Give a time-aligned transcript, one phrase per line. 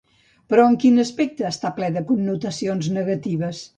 [0.53, 3.63] Però en quin aspecte està ple de connotacions negatives?